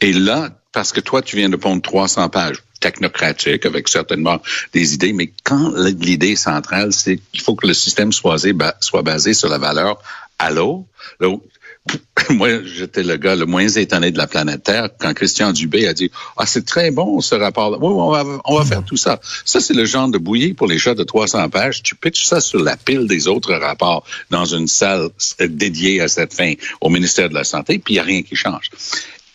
Et 0.00 0.12
là, 0.12 0.50
parce 0.76 0.92
que 0.92 1.00
toi, 1.00 1.22
tu 1.22 1.36
viens 1.36 1.48
de 1.48 1.56
pondre 1.56 1.80
300 1.80 2.28
pages 2.28 2.62
technocratique 2.80 3.64
avec 3.64 3.88
certainement 3.88 4.42
des 4.74 4.92
idées, 4.92 5.14
mais 5.14 5.32
quand 5.42 5.72
l'idée 5.74 6.36
centrale, 6.36 6.92
c'est 6.92 7.16
qu'il 7.32 7.40
faut 7.40 7.54
que 7.54 7.66
le 7.66 7.72
système 7.72 8.12
soit 8.12 8.34
basé, 8.34 8.54
soit 8.80 9.00
basé 9.00 9.32
sur 9.32 9.48
la 9.48 9.56
valeur 9.56 9.96
à 10.38 10.50
l'eau. 10.50 10.86
Moi, 12.28 12.62
j'étais 12.66 13.02
le 13.02 13.16
gars 13.16 13.36
le 13.36 13.46
moins 13.46 13.66
étonné 13.66 14.10
de 14.10 14.18
la 14.18 14.26
planète 14.26 14.64
Terre 14.64 14.90
quand 14.98 15.14
Christian 15.14 15.52
Dubé 15.52 15.88
a 15.88 15.94
dit 15.94 16.10
Ah, 16.36 16.44
c'est 16.44 16.66
très 16.66 16.90
bon 16.90 17.22
ce 17.22 17.36
rapport-là. 17.36 17.78
Oui, 17.80 17.94
on 17.96 18.10
va, 18.10 18.24
on 18.44 18.58
va 18.58 18.64
faire 18.66 18.84
tout 18.84 18.98
ça. 18.98 19.18
Ça, 19.46 19.60
c'est 19.60 19.72
le 19.72 19.86
genre 19.86 20.08
de 20.08 20.18
bouillie 20.18 20.52
pour 20.52 20.66
les 20.66 20.78
chats 20.78 20.94
de 20.94 21.04
300 21.04 21.48
pages. 21.48 21.82
Tu 21.82 21.94
pitches 21.94 22.26
ça 22.26 22.42
sur 22.42 22.62
la 22.62 22.76
pile 22.76 23.06
des 23.06 23.28
autres 23.28 23.54
rapports 23.54 24.04
dans 24.28 24.44
une 24.44 24.68
salle 24.68 25.08
dédiée 25.40 26.02
à 26.02 26.08
cette 26.08 26.34
fin 26.34 26.52
au 26.82 26.90
ministère 26.90 27.30
de 27.30 27.34
la 27.34 27.44
Santé, 27.44 27.78
puis 27.78 27.94
il 27.94 27.96
n'y 27.96 28.00
a 28.00 28.04
rien 28.04 28.20
qui 28.20 28.36
change. 28.36 28.68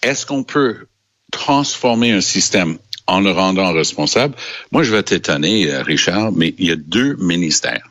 Est-ce 0.04 0.28
qu'on 0.28 0.44
peut 0.44 0.86
transformer 1.32 2.12
un 2.12 2.22
système 2.22 2.78
en 3.08 3.20
le 3.20 3.32
rendant 3.32 3.74
responsable. 3.74 4.36
Moi, 4.72 4.84
je 4.84 4.92
vais 4.92 5.04
t'étonner, 5.04 5.76
Richard, 5.82 6.32
mais 6.32 6.54
il 6.58 6.68
y 6.68 6.72
a 6.72 6.76
deux 6.76 7.16
ministères. 7.16 7.90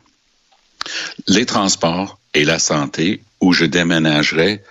Les 1.27 1.45
transports 1.45 2.19
et 2.33 2.45
la 2.45 2.59
santé, 2.59 3.21
où 3.39 3.53
je 3.53 3.65
déménagerai 3.65 4.63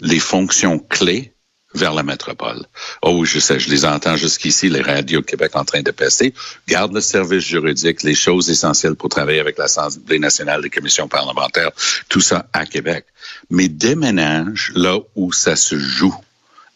les 0.00 0.18
fonctions 0.18 0.78
clés 0.78 1.32
vers 1.74 1.94
la 1.94 2.02
métropole. 2.02 2.66
Oh, 3.02 3.24
je 3.24 3.38
sais, 3.38 3.60
je 3.60 3.70
les 3.70 3.84
entends 3.84 4.16
jusqu'ici, 4.16 4.68
les 4.68 4.82
radios 4.82 5.22
Québec 5.22 5.52
en 5.54 5.64
train 5.64 5.82
de 5.82 5.90
passer. 5.92 6.34
Garde 6.66 6.92
le 6.92 7.00
service 7.00 7.44
juridique, 7.44 8.02
les 8.02 8.14
choses 8.14 8.50
essentielles 8.50 8.96
pour 8.96 9.08
travailler 9.08 9.38
avec 9.38 9.56
l'Assemblée 9.56 10.18
nationale, 10.18 10.62
les 10.62 10.70
commissions 10.70 11.06
parlementaires, 11.06 11.70
tout 12.08 12.20
ça 12.20 12.48
à 12.52 12.66
Québec. 12.66 13.04
Mais 13.50 13.68
déménage 13.68 14.72
là 14.74 14.98
où 15.14 15.32
ça 15.32 15.54
se 15.54 15.78
joue 15.78 16.14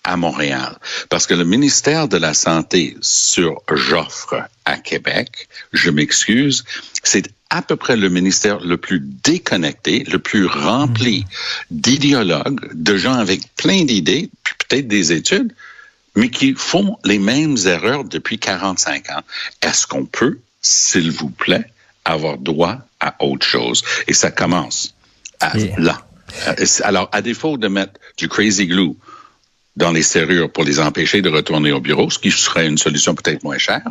à 0.05 0.17
Montréal. 0.17 0.79
Parce 1.09 1.27
que 1.27 1.35
le 1.35 1.45
ministère 1.45 2.09
de 2.09 2.17
la 2.17 2.35
Santé 2.35 2.97
sur 3.01 3.63
Joffre 3.73 4.37
à 4.65 4.77
Québec, 4.77 5.49
je 5.73 5.91
m'excuse, 5.91 6.65
c'est 7.03 7.31
à 7.51 7.63
peu 7.63 7.77
près 7.77 7.97
le 7.97 8.09
ministère 8.09 8.61
le 8.61 8.77
plus 8.77 9.01
déconnecté, 9.01 10.05
le 10.05 10.19
plus 10.19 10.47
rempli 10.47 11.25
d'idéologues, 11.71 12.61
de 12.75 12.97
gens 12.97 13.15
avec 13.15 13.55
plein 13.57 13.85
d'idées, 13.85 14.31
puis 14.43 14.55
peut-être 14.59 14.89
des 14.89 15.13
études, 15.13 15.55
mais 16.17 16.31
qui 16.31 16.55
font 16.55 16.99
les 17.05 17.19
mêmes 17.19 17.57
erreurs 17.65 18.05
depuis 18.05 18.39
45 18.39 19.11
ans. 19.11 19.23
Est-ce 19.63 19.87
qu'on 19.87 20.05
peut, 20.05 20.39
s'il 20.61 21.11
vous 21.11 21.31
plaît, 21.31 21.67
avoir 22.05 22.39
droit 22.39 22.79
à 23.01 23.15
autre 23.21 23.47
chose? 23.47 23.83
Et 24.07 24.13
ça 24.13 24.31
commence 24.31 24.95
à, 25.41 25.57
là. 25.79 26.07
Alors, 26.83 27.09
à 27.13 27.23
défaut 27.23 27.57
de 27.57 27.69
mettre 27.69 28.01
du 28.17 28.29
crazy 28.29 28.67
glue, 28.67 28.95
dans 29.77 29.91
les 29.91 30.03
serrures 30.03 30.51
pour 30.51 30.65
les 30.65 30.79
empêcher 30.81 31.21
de 31.21 31.29
retourner 31.29 31.73
au 31.73 31.81
bureau, 31.81 32.11
ce 32.11 32.19
qui 32.19 32.31
serait 32.31 32.67
une 32.67 32.79
solution 32.79 33.15
peut-être 33.15 33.43
moins 33.43 33.59
chère. 33.59 33.83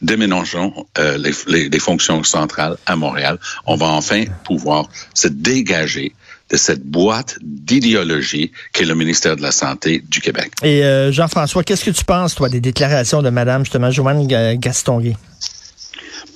Déménageons 0.00 0.86
euh, 0.98 1.18
les, 1.18 1.32
les, 1.48 1.68
les, 1.68 1.78
fonctions 1.78 2.22
centrales 2.22 2.76
à 2.86 2.96
Montréal. 2.96 3.38
On 3.66 3.74
va 3.74 3.86
enfin 3.86 4.24
pouvoir 4.44 4.88
se 5.14 5.28
dégager 5.28 6.12
de 6.50 6.56
cette 6.56 6.84
boîte 6.84 7.38
d'idéologie 7.42 8.52
qu'est 8.72 8.84
le 8.84 8.94
ministère 8.94 9.36
de 9.36 9.42
la 9.42 9.50
Santé 9.50 10.02
du 10.08 10.20
Québec. 10.20 10.52
Et 10.62 10.84
euh, 10.84 11.10
Jean-François, 11.10 11.64
qu'est-ce 11.64 11.84
que 11.84 11.90
tu 11.90 12.04
penses, 12.04 12.34
toi, 12.34 12.48
des 12.48 12.60
déclarations 12.60 13.22
de 13.22 13.30
Madame, 13.30 13.64
justement, 13.64 13.90
Joanne 13.90 14.26
Gastonguay? 14.58 15.16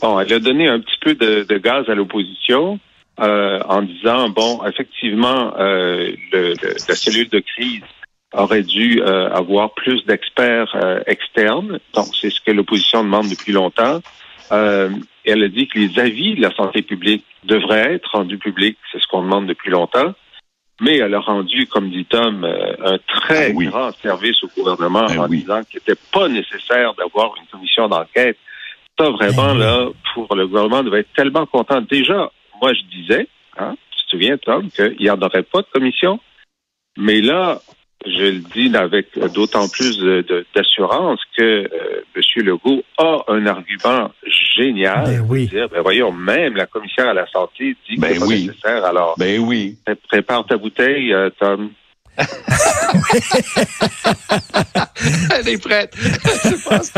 Bon, 0.00 0.18
elle 0.18 0.32
a 0.32 0.38
donné 0.40 0.68
un 0.68 0.80
petit 0.80 0.98
peu 1.02 1.14
de, 1.14 1.44
de 1.44 1.58
gaz 1.58 1.84
à 1.88 1.94
l'opposition. 1.94 2.80
Euh, 3.20 3.58
en 3.68 3.82
disant, 3.82 4.28
bon, 4.28 4.64
effectivement, 4.64 5.52
euh, 5.58 6.12
le, 6.32 6.54
le, 6.62 6.74
la 6.88 6.94
cellule 6.94 7.28
de 7.28 7.40
crise 7.40 7.82
aurait 8.32 8.62
dû 8.62 9.00
euh, 9.02 9.30
avoir 9.30 9.72
plus 9.74 10.04
d'experts 10.06 10.74
euh, 10.76 11.00
externes. 11.06 11.78
Donc, 11.94 12.06
c'est 12.20 12.30
ce 12.30 12.40
que 12.40 12.50
l'opposition 12.52 13.02
demande 13.02 13.28
depuis 13.28 13.52
longtemps. 13.52 14.00
Euh, 14.52 14.90
elle 15.24 15.42
a 15.44 15.48
dit 15.48 15.68
que 15.68 15.78
les 15.78 15.98
avis 15.98 16.34
de 16.34 16.42
la 16.42 16.54
santé 16.54 16.82
publique 16.82 17.24
devraient 17.44 17.94
être 17.94 18.10
rendus 18.12 18.38
publics. 18.38 18.78
C'est 18.92 19.00
ce 19.00 19.06
qu'on 19.06 19.22
demande 19.22 19.46
depuis 19.46 19.70
longtemps. 19.70 20.14
mais 20.80 20.98
elle 20.98 21.14
a 21.14 21.20
rendu, 21.20 21.66
comme 21.66 21.90
dit 21.90 22.04
Tom, 22.04 22.44
euh, 22.44 22.74
un 22.84 22.98
très 23.06 23.50
Ah 23.50 23.54
oui. 23.54 23.66
grand 23.66 23.90
service 24.00 24.42
au 24.44 24.48
gouvernement 24.56 25.06
Ah 25.08 25.22
en 25.22 25.28
oui. 25.28 25.38
disant 25.40 25.62
qu'il 25.64 25.80
n'était 25.80 26.00
pas 26.12 26.28
nécessaire 26.28 26.94
d'avoir 26.94 27.34
une 27.40 27.46
commission 27.46 27.88
d'enquête. 27.88 28.38
Ça, 28.98 29.10
vraiment, 29.10 29.52
oui. 29.52 29.58
là, 29.58 29.88
pour 30.14 30.34
le 30.36 30.46
gouvernement, 30.46 30.82
devait 30.82 31.00
être 31.00 31.12
tellement 31.14 31.46
content. 31.46 31.80
Déjà, 31.80 32.30
moi, 32.62 32.72
je 32.74 32.82
disais, 32.96 33.26
hein, 33.58 33.74
tu 33.90 34.04
te 34.04 34.10
souviens, 34.10 34.36
Tom, 34.38 34.70
qu'il 34.70 34.96
n'y 35.00 35.10
en 35.10 35.20
aurait 35.20 35.42
pas 35.42 35.62
de 35.62 35.66
commission. 35.72 36.20
Mais 36.96 37.20
là, 37.20 37.60
je 38.06 38.22
le 38.24 38.38
dis 38.54 38.74
avec 38.76 39.18
d'autant 39.34 39.68
plus 39.68 39.98
d'assurance 40.54 41.20
que 41.36 41.42
euh, 41.42 42.02
M. 42.14 42.22
Legault 42.44 42.82
a 42.96 43.24
un 43.28 43.46
argument 43.46 44.10
génial. 44.56 45.04
Ben 45.04 45.26
oui. 45.28 45.46
de 45.46 45.50
dire, 45.50 45.68
ben 45.68 45.82
voyons, 45.82 46.12
même 46.12 46.54
la 46.56 46.66
commissaire 46.66 47.08
à 47.08 47.14
la 47.14 47.26
santé 47.26 47.76
dit 47.88 47.96
que 47.96 48.00
Ben 48.00 48.14
c'est 48.18 48.24
oui. 48.26 48.46
nécessaire. 48.46 48.84
Alors, 48.84 49.14
Ben 49.18 49.40
oui. 49.40 49.76
pré- 49.84 49.96
prépare 50.08 50.46
ta 50.46 50.56
bouteille, 50.56 51.12
euh, 51.12 51.30
Tom. 51.40 51.70
Elle 55.34 55.48
est 55.48 55.58
prête. 55.62 55.94
je 56.00 56.68
pense. 56.68 56.90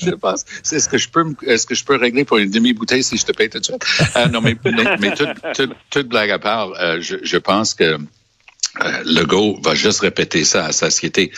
Je 0.00 0.10
pense. 0.14 0.44
C'est 0.62 0.78
ce 0.80 0.88
que 0.88 0.98
je 0.98 1.08
peux. 1.08 1.24
me- 1.24 1.34
Est-ce 1.48 1.66
que 1.66 1.74
je 1.74 1.84
peux 1.84 1.96
régler 1.96 2.24
pour 2.24 2.38
une 2.38 2.50
demi 2.50 2.72
bouteille 2.72 3.02
si 3.02 3.16
je 3.16 3.24
te 3.26 3.32
paye 3.32 3.48
tout 3.50 3.58
de 3.58 3.64
suite 3.64 3.82
Euh, 4.16 4.26
Non, 4.28 4.40
mais 4.40 4.54
mais, 4.64 4.84
mais 5.00 5.14
toute, 5.14 5.30
toute, 5.54 5.72
toute 5.90 6.06
blague 6.08 6.30
à 6.30 6.38
part, 6.38 6.70
euh, 6.80 6.98
je, 7.00 7.16
je 7.22 7.36
pense 7.38 7.74
que 7.74 7.84
euh, 7.84 7.98
Legault 9.04 9.58
va 9.62 9.74
juste 9.74 10.00
répéter 10.00 10.44
ça 10.44 10.66
à 10.66 10.72
sa 10.72 10.90
société. 10.90 11.32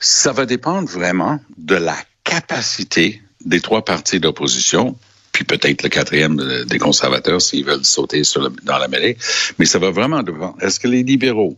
Ça 0.00 0.32
va 0.32 0.46
dépendre 0.46 0.88
vraiment 0.88 1.40
de 1.58 1.76
la 1.76 1.96
capacité 2.24 3.22
des 3.44 3.60
trois 3.60 3.84
partis 3.84 4.20
d'opposition, 4.20 4.96
puis 5.32 5.44
peut-être 5.44 5.82
le 5.82 5.88
quatrième 5.88 6.38
euh, 6.40 6.64
des 6.64 6.78
conservateurs 6.78 7.40
s'ils 7.40 7.64
veulent 7.64 7.84
sauter 7.84 8.22
le- 8.36 8.52
dans 8.62 8.78
la 8.78 8.88
mêlée. 8.88 9.16
Mais 9.58 9.64
ça 9.64 9.78
va 9.78 9.90
vraiment 9.90 10.22
dépendre. 10.22 10.56
Est-ce 10.60 10.78
que 10.80 10.88
les 10.88 11.02
libéraux, 11.02 11.56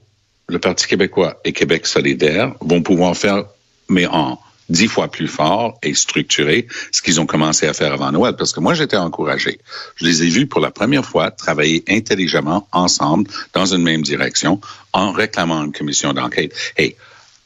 le 0.49 0.59
Parti 0.59 0.87
québécois 0.87 1.41
et 1.45 1.53
Québec 1.53 1.87
solidaire 1.87 2.55
vont 2.61 2.83
pouvoir 2.83 3.17
faire, 3.17 3.45
mais 3.89 4.07
en 4.07 4.39
dix 4.69 4.89
fois 4.89 5.09
plus 5.09 5.29
fort 5.29 5.79
et 5.83 5.95
structuré, 5.95 6.67
ce 6.93 7.03
qu'ils 7.03 7.21
ont 7.21 7.27
commencé 7.27 7.67
à 7.67 7.75
faire 7.75 7.93
avant 7.93 8.13
Noël. 8.13 8.35
Parce 8.37 8.53
que 8.53 8.61
moi, 8.61 8.75
j'étais 8.75 8.97
encouragé. 8.97 9.59
Je 9.97 10.05
les 10.05 10.23
ai 10.23 10.29
vus 10.29 10.47
pour 10.47 10.61
la 10.61 10.71
première 10.71 11.05
fois 11.05 11.31
travailler 11.31 11.85
intelligemment 11.89 12.69
ensemble 12.73 13.31
dans 13.53 13.67
une 13.67 13.83
même 13.83 14.03
direction 14.03 14.61
en 14.93 15.13
réclamant 15.13 15.65
une 15.65 15.73
commission 15.73 16.13
d'enquête. 16.13 16.55
Hey, 16.77 16.97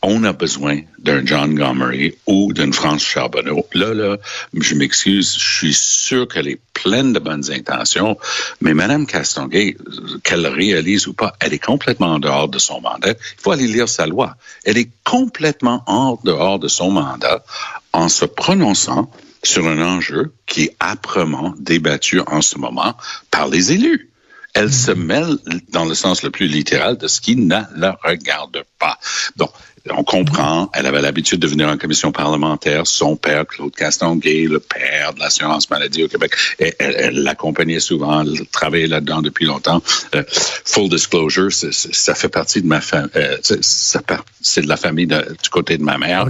on 0.02 0.25
a 0.25 0.33
besoin 0.33 0.81
d'un 0.99 1.25
John 1.25 1.55
Gomery 1.55 2.14
ou 2.26 2.52
d'une 2.52 2.73
France 2.73 3.02
Charbonneau. 3.02 3.67
Là, 3.75 3.95
là, 3.95 4.17
je 4.55 4.75
m'excuse, 4.75 5.37
je 5.38 5.57
suis 5.57 5.75
sûr 5.75 6.28
qu'elle 6.28 6.49
est 6.49 6.61
pleine 6.73 7.12
de 7.12 7.19
bonnes 7.19 7.50
intentions, 7.50 8.17
mais 8.61 8.75
Madame 8.75 9.07
Castonguay, 9.07 9.76
qu'elle 10.23 10.43
le 10.43 10.49
réalise 10.49 11.09
ou 11.09 11.14
pas, 11.14 11.35
elle 11.40 11.52
est 11.52 11.64
complètement 11.64 12.14
en 12.14 12.19
dehors 12.21 12.49
de 12.49 12.59
son 12.59 12.81
mandat. 12.81 13.11
Il 13.11 13.43
faut 13.43 13.50
aller 13.50 13.67
lire 13.67 13.88
sa 13.88 14.07
loi. 14.07 14.37
Elle 14.64 14.78
est 14.78 14.90
complètement 15.05 15.83
en 15.87 16.19
dehors 16.23 16.59
de 16.59 16.69
son 16.69 16.90
mandat 16.90 17.45
en 17.93 18.09
se 18.09 18.25
prononçant 18.25 19.11
sur 19.43 19.67
un 19.67 19.81
enjeu 19.81 20.33
qui 20.47 20.64
est 20.64 20.76
âprement 20.81 21.55
débattu 21.59 22.21
en 22.26 22.43
ce 22.43 22.59
moment 22.59 22.95
par 23.31 23.49
les 23.49 23.73
élus. 23.73 24.11
Elle 24.59 24.73
se 24.73 24.91
mêle 24.91 25.37
dans 25.71 25.85
le 25.85 25.95
sens 25.95 26.23
le 26.25 26.31
plus 26.31 26.49
littéral 26.49 26.97
de 26.99 27.07
ce 27.07 27.21
qui 27.21 27.37
ne 27.37 27.61
la 27.77 27.97
regarde 28.03 28.65
pas. 28.79 28.99
Donc, 29.37 29.50
on 29.91 30.03
comprend, 30.05 30.69
elle 30.75 30.87
avait 30.87 31.00
l'habitude 31.00 31.38
de 31.41 31.47
venir 31.47 31.69
en 31.69 31.79
commission 31.79 32.11
parlementaire, 32.12 32.87
son 32.87 33.17
père, 33.17 33.47
Claude 33.47 33.75
Castonguay, 33.75 34.47
le 34.47 34.59
père 34.61 35.15
de 35.15 35.21
l'assurance 35.21 35.71
maladie 35.71 36.03
au 36.03 36.09
Québec, 36.09 36.33
elle 36.59 37.23
l'accompagnait 37.23 37.81
souvent, 37.81 38.21
elle 38.23 38.47
travaillait 38.49 38.88
là-dedans 38.88 39.23
depuis 39.23 39.47
longtemps. 39.47 39.81
Euh, 40.15 40.25
full 40.29 40.88
disclosure, 40.91 41.50
ça 41.53 42.15
fait 42.15 42.29
partie 42.29 42.61
de 42.61 42.67
ma 42.67 42.81
famille, 42.81 43.11
c'est 43.43 44.62
de 44.62 44.69
la 44.69 44.77
famille 44.77 45.07
de- 45.07 45.37
du 45.43 45.49
côté 45.50 45.79
de 45.79 45.85
ma 45.85 45.97
mère. 45.97 46.27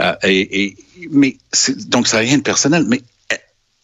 Euh, 0.00 0.12
et, 0.22 0.64
et- 0.66 0.76
mais 1.10 1.36
donc 1.86 2.06
ça 2.06 2.18
n'a 2.18 2.22
rien 2.24 2.36
de 2.38 2.42
personnel, 2.42 2.84
mais 2.86 3.02
euh, 3.32 3.36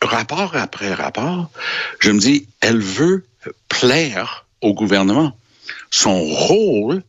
rapport 0.02 0.54
après 0.54 0.92
rapport, 0.92 1.50
je 1.98 2.10
me 2.12 2.20
dis, 2.20 2.46
elle 2.60 2.78
veut 2.80 3.24
plaire 3.68 4.46
au 4.60 4.74
gouvernement. 4.74 5.36
Son 5.90 6.22
rôle, 6.22 7.02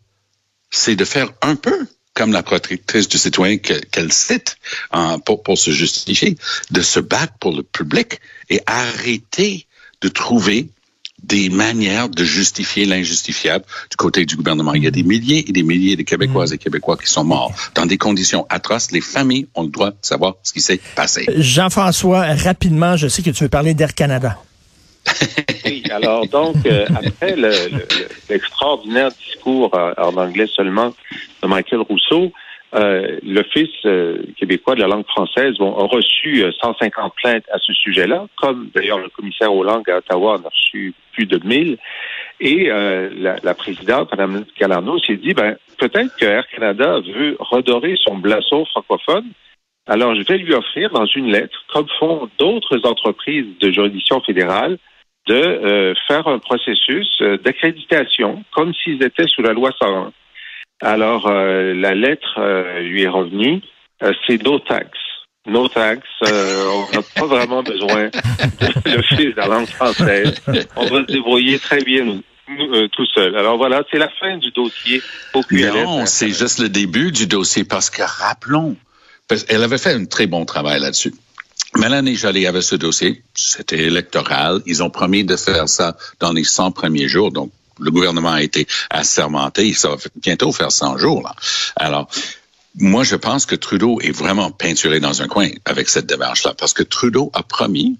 c'est 0.72 0.96
de 0.96 1.06
faire 1.06 1.29
un 1.41 1.56
peu 1.56 1.88
comme 2.13 2.32
la 2.34 2.41
protectrice 2.44 3.08
du 3.08 3.17
citoyen 3.17 3.58
que- 3.58 3.79
qu'elle 3.91 4.12
cite 4.12 4.58
pour, 5.25 5.44
pour 5.44 5.58
se 5.58 5.70
justifier, 5.72 6.36
de 6.72 6.82
se 6.82 7.00
battre 7.00 7.34
pour 7.39 7.56
le 7.56 7.62
public 7.63 8.20
et 8.50 8.60
arrêter 8.65 9.67
de 10.01 10.08
trouver 10.10 10.67
des 11.24 11.50
manières 11.50 12.10
de 12.10 12.24
justifier 12.24 12.86
l'injustifiable 12.86 13.65
du 13.89 13.98
côté 13.98 14.25
du 14.25 14.36
gouvernement. 14.36 14.74
Il 14.75 14.84
y 14.84 14.88
a 14.88 14.91
des 14.91 15.03
milliers 15.03 15.48
et 15.48 15.51
des 15.51 15.63
milliers 15.63 15.96
de 15.96 16.03
Québécoises 16.03 16.53
et 16.53 16.58
Québécois 16.58 16.98
qui 16.98 17.10
sont 17.10 17.24
morts 17.24 17.51
dans 17.75 17.86
des 17.86 17.98
conditions 17.98 18.46
atroces. 18.50 18.91
Les 18.91 19.01
familles 19.01 19.48
ont 19.56 19.63
le 19.63 19.70
droit 19.70 19.91
de 19.91 19.98
savoir 20.01 20.36
ce 20.44 20.53
qui 20.53 20.62
s'est 20.62 20.79
passé. 20.96 21.25
Jean-François, 21.36 22.34
rapidement, 22.36 22.98
je 22.98 23.08
sais 23.08 23.24
que 23.24 23.32
tu 23.32 23.44
veux 23.44 23.50
parler 23.50 23.74
d'Air 23.74 23.94
Canada. 23.96 24.38
Oui, 25.66 25.84
alors 25.92 26.28
donc, 26.28 26.56
euh, 26.66 26.86
après 26.96 27.36
le- 27.36 27.50
le- 27.50 27.88
l'extraordinaire 28.30 29.10
discours 29.10 29.74
euh, 29.76 29.94
en 29.98 30.16
anglais 30.18 30.48
seulement 30.48 30.94
de 31.44 31.48
Michael 31.48 31.82
Rousseau, 31.82 32.32
euh, 32.76 33.18
l'Office 33.24 33.70
québécois 34.38 34.76
de 34.76 34.82
la 34.82 34.88
langue 34.88 35.06
française 35.08 35.56
a 35.60 35.64
reçu 35.88 36.44
euh, 36.44 36.52
150 36.62 37.14
plaintes 37.16 37.46
à 37.54 37.58
ce 37.60 37.74
sujet-là, 37.74 38.26
comme 38.36 38.70
d'ailleurs 38.74 39.00
le 39.00 39.10
commissaire 39.10 39.54
aux 39.54 39.64
langues 39.64 39.90
à 39.90 39.98
Ottawa 39.98 40.34
en 40.34 40.46
a 40.46 40.50
reçu 40.50 40.94
plus 41.14 41.26
de 41.26 41.40
1000. 41.44 41.78
Et 42.40 42.70
la, 42.70 43.54
présidente, 43.56 44.12
Mme 44.12 44.46
Galarno, 44.60 45.00
s'est 45.00 45.16
dit, 45.16 45.34
ben, 45.34 45.56
peut-être 45.80 46.16
que 46.18 46.26
Air 46.26 46.48
Canada 46.50 47.00
veut 47.00 47.36
redorer 47.40 47.96
son 48.04 48.16
blason 48.18 48.64
francophone. 48.66 49.26
Alors, 49.88 50.14
je 50.14 50.22
vais 50.22 50.38
lui 50.38 50.54
offrir 50.54 50.92
dans 50.92 51.08
une 51.08 51.32
lettre, 51.32 51.64
comme 51.74 51.88
font 51.98 52.30
d'autres 52.38 52.80
entreprises 52.86 53.46
de 53.60 53.72
juridiction 53.72 54.22
fédérale, 54.22 54.78
de 55.27 55.34
euh, 55.34 55.93
faire 56.07 56.27
un 56.27 56.39
processus 56.39 57.07
euh, 57.22 57.38
d'accréditation 57.38 58.43
comme 58.53 58.74
s'ils 58.74 59.03
étaient 59.03 59.27
sous 59.27 59.41
la 59.41 59.53
loi 59.53 59.72
101. 59.79 60.12
Alors, 60.81 61.27
euh, 61.27 61.74
la 61.74 61.96
lettre 61.96 62.39
lui 62.81 63.03
est 63.03 63.07
revenue, 63.07 63.62
c'est 64.27 64.41
no 64.43 64.60
tax. 64.60 64.89
No 65.48 65.67
tax, 65.69 66.01
on 66.22 66.96
n'a 66.96 67.01
pas 67.15 67.25
vraiment 67.25 67.63
besoin 67.63 68.07
de 68.07 68.91
l'Office 68.96 69.34
de 69.34 69.38
la 69.38 69.48
langue 69.48 69.67
française. 69.67 70.36
On 70.75 70.86
va 70.86 71.01
se 71.01 71.12
débrouiller 71.12 71.57
très 71.57 71.84
bien 71.84 72.03
nous, 72.03 72.22
nous, 72.50 72.74
euh, 72.74 72.88
tout 72.89 73.05
seul. 73.13 73.36
Alors 73.38 73.57
voilà, 73.57 73.84
c'est 73.91 73.98
la 73.98 74.10
fin 74.10 74.38
du 74.38 74.51
dossier 74.51 75.01
au 75.34 75.41
QLF. 75.41 75.74
Non, 75.74 76.05
c'est 76.05 76.29
juste 76.29 76.60
le 76.60 76.69
début 76.69 77.12
du 77.12 77.27
dossier 77.27 77.63
parce 77.63 77.89
que 77.89 78.01
rappelons, 78.03 78.75
parce 79.27 79.46
elle 79.50 79.63
avait 79.63 79.77
fait 79.77 79.93
un 79.93 80.05
très 80.05 80.27
bon 80.27 80.46
travail 80.46 80.79
là-dessus. 80.79 81.13
Mélanie 81.75 82.15
Joly 82.15 82.47
avait 82.47 82.62
ce 82.62 82.75
dossier, 82.75 83.24
c'était 83.36 83.83
électoral. 83.83 84.62
Ils 84.65 84.81
ont 84.83 84.89
promis 84.89 85.24
de 85.24 85.36
faire 85.36 85.67
ça 85.67 85.97
dans 86.19 86.31
les 86.31 86.43
100 86.43 86.71
premiers 86.71 87.07
jours. 87.07 87.31
Donc, 87.31 87.51
le 87.79 87.91
gouvernement 87.91 88.31
a 88.31 88.41
été 88.41 88.67
assermenté. 88.89 89.74
Ça 89.74 89.89
va 89.89 89.97
bientôt 90.15 90.51
faire 90.51 90.71
100 90.71 90.97
jours. 90.97 91.29
Alors, 91.75 92.09
moi, 92.75 93.03
je 93.03 93.15
pense 93.15 93.45
que 93.45 93.55
Trudeau 93.55 94.00
est 94.01 94.12
vraiment 94.12 94.51
peinturé 94.51 95.00
dans 95.00 95.21
un 95.21 95.27
coin 95.27 95.50
avec 95.65 95.89
cette 95.89 96.05
démarche-là 96.05 96.53
parce 96.53 96.74
que 96.74 96.83
Trudeau 96.83 97.31
a 97.33 97.43
promis 97.43 97.97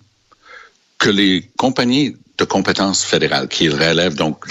que 0.98 1.10
les 1.10 1.50
compagnies 1.58 2.16
de 2.38 2.46
compétences 2.46 3.04
fédérales 3.04 3.48
qui 3.48 3.70
relèvent 3.70 4.16
donc, 4.16 4.46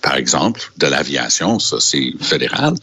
par 0.00 0.16
exemple, 0.16 0.60
de 0.76 0.86
l'aviation, 0.86 1.58
ça 1.58 1.80
c'est 1.80 2.12
fédéral, 2.20 2.74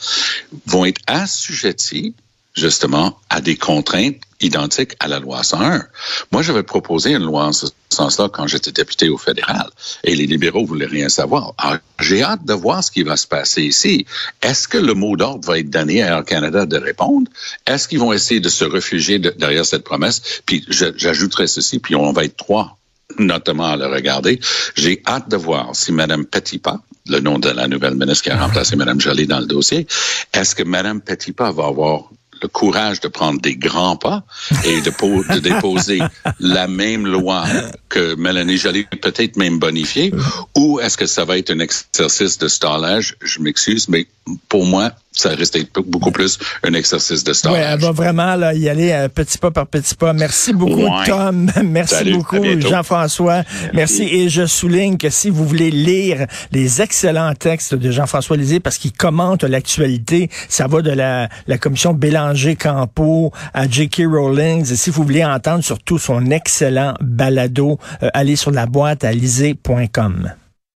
vont 0.65 0.85
être 0.85 1.01
assujetties 1.07 2.13
justement 2.55 3.17
à 3.29 3.41
des 3.41 3.55
contraintes 3.55 4.17
identiques 4.41 4.95
à 4.99 5.07
la 5.07 5.19
loi 5.19 5.43
101. 5.43 5.85
Moi, 6.31 6.41
j'avais 6.41 6.63
proposé 6.63 7.11
une 7.11 7.23
loi 7.23 7.45
en 7.45 7.53
ce 7.53 7.67
sens-là 7.89 8.29
quand 8.29 8.47
j'étais 8.47 8.71
député 8.71 9.09
au 9.09 9.17
fédéral 9.17 9.69
et 10.03 10.15
les 10.15 10.25
libéraux 10.25 10.65
voulaient 10.65 10.85
rien 10.85 11.09
savoir. 11.09 11.53
Alors, 11.57 11.77
j'ai 11.99 12.23
hâte 12.23 12.45
de 12.45 12.53
voir 12.53 12.83
ce 12.83 12.91
qui 12.91 13.03
va 13.03 13.17
se 13.17 13.27
passer 13.27 13.63
ici. 13.63 14.05
Est-ce 14.41 14.67
que 14.67 14.77
le 14.77 14.93
mot 14.93 15.15
d'ordre 15.15 15.45
va 15.45 15.59
être 15.59 15.69
donné 15.69 16.01
à 16.01 16.17
Air 16.17 16.25
Canada 16.25 16.65
de 16.65 16.77
répondre? 16.77 17.29
Est-ce 17.67 17.87
qu'ils 17.87 17.99
vont 17.99 18.13
essayer 18.13 18.39
de 18.39 18.49
se 18.49 18.65
réfugier 18.65 19.19
de, 19.19 19.29
derrière 19.29 19.65
cette 19.65 19.83
promesse? 19.83 20.41
Puis 20.45 20.65
j'ajouterai 20.67 21.47
ceci, 21.47 21.79
puis 21.79 21.95
on 21.95 22.11
va 22.11 22.25
être 22.25 22.37
trois 22.37 22.77
notamment 23.19 23.65
à 23.65 23.75
le 23.75 23.87
regarder. 23.87 24.39
J'ai 24.75 25.01
hâte 25.05 25.29
de 25.29 25.35
voir 25.35 25.75
si 25.75 25.91
Mme 25.91 26.25
Petitpas, 26.25 26.79
le 27.07 27.19
nom 27.19 27.39
de 27.39 27.49
la 27.49 27.67
nouvelle 27.67 27.95
ministre 27.95 28.23
qui 28.23 28.29
a 28.29 28.37
remplacé 28.37 28.77
Mme 28.77 29.01
Joly 29.01 29.27
dans 29.27 29.39
le 29.39 29.47
dossier, 29.47 29.85
est-ce 30.33 30.55
que 30.55 30.63
Mme 30.63 31.01
Petitpas 31.01 31.51
va 31.51 31.65
avoir 31.65 32.09
le 32.41 32.47
courage 32.47 32.99
de 32.99 33.07
prendre 33.07 33.39
des 33.39 33.55
grands 33.55 33.95
pas 33.95 34.23
et 34.65 34.81
de, 34.81 34.89
de 35.33 35.39
déposer 35.39 35.99
la 36.39 36.67
même 36.67 37.07
loi 37.07 37.45
que 37.89 38.15
Mélanie 38.15 38.57
Joly, 38.57 38.85
peut-être 39.01 39.37
même 39.37 39.59
bonifiée, 39.59 40.13
ou 40.55 40.79
est-ce 40.79 40.97
que 40.97 41.05
ça 41.05 41.25
va 41.25 41.37
être 41.37 41.51
un 41.51 41.59
exercice 41.59 42.37
de 42.37 42.47
stallage? 42.47 43.15
Je 43.21 43.39
m'excuse, 43.39 43.89
mais 43.89 44.07
pour 44.49 44.65
moi, 44.65 44.91
ça 45.11 45.29
restait 45.29 45.67
beaucoup 45.85 46.11
plus 46.11 46.39
un 46.63 46.73
exercice 46.73 47.23
de 47.23 47.33
stage. 47.33 47.51
Oui, 47.51 47.59
elle 47.59 47.79
va 47.79 47.91
vraiment 47.91 48.35
là, 48.35 48.53
y 48.53 48.69
aller 48.69 48.91
euh, 48.91 49.09
petit 49.09 49.37
pas 49.37 49.51
par 49.51 49.67
petit 49.67 49.93
pas. 49.95 50.13
Merci 50.13 50.53
beaucoup, 50.53 50.81
Ouais. 50.81 51.05
Tom. 51.05 51.51
Merci 51.65 51.95
Salut, 51.95 52.17
beaucoup. 52.17 52.43
Jean-François. 52.59 53.43
Merci. 53.73 54.03
Et 54.03 54.29
je 54.29 54.45
souligne 54.45 54.97
que 54.97 55.09
si 55.09 55.29
vous 55.29 55.45
voulez 55.45 55.69
lire 55.69 56.27
les 56.51 56.81
excellents 56.81 57.33
textes 57.33 57.75
de 57.75 57.91
Jean-François 57.91 58.37
Lisée, 58.37 58.59
parce 58.59 58.77
qu'il 58.77 58.93
commente 58.93 59.43
l'actualité, 59.43 60.29
ça 60.47 60.67
va 60.67 60.81
de 60.81 60.91
la, 60.91 61.27
la 61.47 61.57
commission 61.57 61.93
Bélanger-Campo 61.93 63.31
à 63.53 63.67
J.K. 63.69 64.03
Rowling. 64.07 64.71
Et 64.71 64.75
si 64.75 64.89
vous 64.89 65.03
voulez 65.03 65.25
entendre 65.25 65.63
surtout 65.63 65.99
son 65.99 66.31
excellent 66.31 66.93
balado, 67.01 67.77
euh, 68.01 68.09
allez 68.13 68.35
sur 68.35 68.51
la 68.51 68.65
boîte 68.65 69.03
à 69.03 69.11
lisée.com. 69.11 70.31